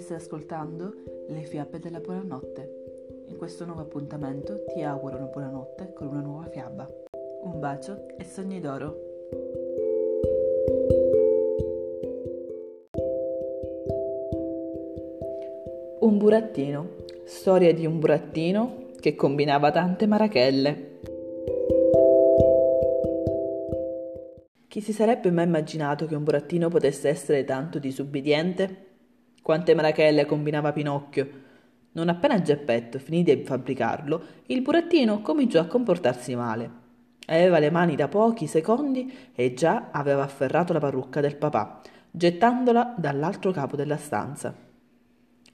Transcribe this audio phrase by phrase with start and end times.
[0.00, 0.92] stai ascoltando
[1.28, 3.26] Le fiabe della buonanotte.
[3.28, 6.90] In questo nuovo appuntamento ti auguro una buonanotte con una nuova fiaba.
[7.44, 8.96] Un bacio e sogni d'oro.
[16.00, 16.88] Un burattino.
[17.26, 20.97] Storia di un burattino che combinava tante marachelle.
[24.78, 28.86] Chi si sarebbe mai immaginato che un burattino potesse essere tanto disubbidiente?
[29.42, 31.28] Quante marachelle combinava Pinocchio!
[31.94, 36.70] Non appena Geppetto finì di fabbricarlo, il burattino cominciò a comportarsi male.
[37.26, 42.94] Aveva le mani da pochi secondi e già aveva afferrato la parrucca del papà, gettandola
[42.96, 44.54] dall'altro capo della stanza.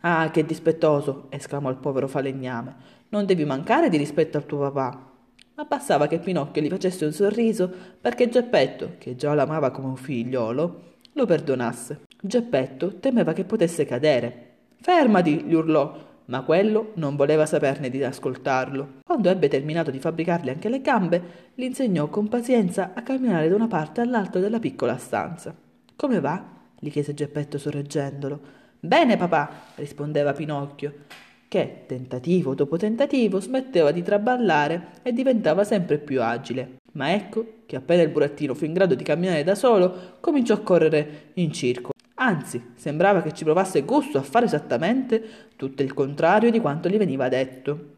[0.01, 1.29] Ah, che dispettoso!
[1.31, 2.77] esclamò il povero falegname.
[3.09, 5.13] Non devi mancare di rispetto al tuo papà
[5.57, 9.97] ma bastava che Pinocchio gli facesse un sorriso perché Geppetto, che già l'amava come un
[9.97, 12.03] figliolo, lo perdonasse.
[12.21, 14.53] Geppetto temeva che potesse cadere.
[14.81, 19.01] Fermati, gli urlò, ma quello non voleva saperne di ascoltarlo.
[19.05, 21.23] Quando ebbe terminato di fabbricargli anche le gambe,
[21.55, 25.55] gli insegnò con pazienza a camminare da una parte all'altra della piccola stanza.
[25.95, 26.53] Come va?
[26.79, 28.41] gli chiese Geppetto sorreggendolo.
[28.81, 36.23] Bene, papà, rispondeva Pinocchio che, tentativo dopo tentativo, smetteva di traballare e diventava sempre più
[36.23, 36.77] agile.
[36.93, 40.61] Ma ecco che appena il burattino fu in grado di camminare da solo, cominciò a
[40.61, 41.93] correre in circo.
[42.17, 45.23] Anzi, sembrava che ci provasse gusto a fare esattamente
[45.57, 47.93] tutto il contrario di quanto gli veniva detto.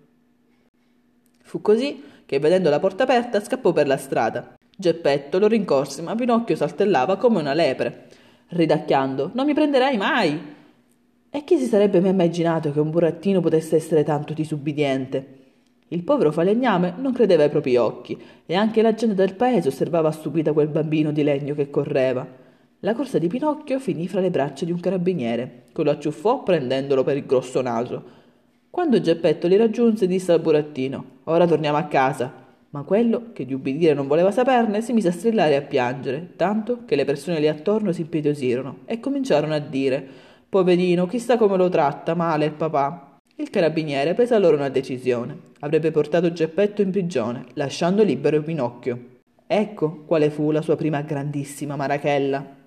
[1.43, 4.55] Fu così che, vedendo la porta aperta, scappò per la strada.
[4.77, 8.09] Geppetto lo rincorse, ma Pinocchio saltellava come una lepre,
[8.49, 10.55] ridacchiando: Non mi prenderai mai!
[11.37, 15.35] E chi si sarebbe mai immaginato che un burattino potesse essere tanto disubbidiente?
[15.89, 20.11] Il povero falegname non credeva ai propri occhi e anche la gente del paese osservava
[20.13, 22.27] stupita quel bambino di legno che correva.
[22.79, 27.05] La corsa di Pinocchio finì fra le braccia di un carabiniere, che lo acciuffò prendendolo
[27.05, 28.03] per il grosso naso.
[28.71, 32.33] Quando Geppetto li raggiunse disse al burattino Ora torniamo a casa.
[32.71, 36.31] Ma quello, che di ubbidire non voleva saperne, si mise a strillare e a piangere,
[36.37, 41.57] tanto che le persone lì attorno si impietosirono e cominciarono a dire Poverino, chissà come
[41.57, 43.19] lo tratta male il papà.
[43.37, 45.39] Il carabiniere prese allora una decisione.
[45.61, 49.15] Avrebbe portato Geppetto in prigione, lasciando libero Pinocchio.
[49.47, 52.65] Ecco quale fu la sua prima grandissima marachella.